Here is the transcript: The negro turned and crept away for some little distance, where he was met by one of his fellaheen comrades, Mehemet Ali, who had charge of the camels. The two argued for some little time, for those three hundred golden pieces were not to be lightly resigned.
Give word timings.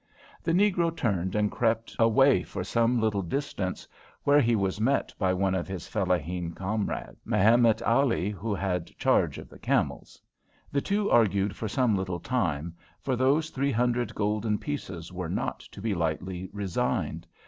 The 0.41 0.51
negro 0.51 0.89
turned 0.95 1.35
and 1.35 1.51
crept 1.51 1.95
away 1.99 2.41
for 2.41 2.63
some 2.63 2.99
little 2.99 3.21
distance, 3.21 3.87
where 4.23 4.41
he 4.41 4.55
was 4.55 4.81
met 4.81 5.13
by 5.19 5.31
one 5.31 5.53
of 5.53 5.67
his 5.67 5.87
fellaheen 5.87 6.55
comrades, 6.55 7.17
Mehemet 7.23 7.83
Ali, 7.83 8.31
who 8.31 8.55
had 8.55 8.87
charge 8.97 9.37
of 9.37 9.47
the 9.47 9.59
camels. 9.59 10.19
The 10.71 10.81
two 10.81 11.11
argued 11.11 11.55
for 11.55 11.67
some 11.67 11.95
little 11.95 12.19
time, 12.19 12.73
for 12.99 13.15
those 13.15 13.51
three 13.51 13.71
hundred 13.71 14.15
golden 14.15 14.57
pieces 14.57 15.13
were 15.13 15.29
not 15.29 15.59
to 15.59 15.79
be 15.79 15.93
lightly 15.93 16.49
resigned. 16.51 17.27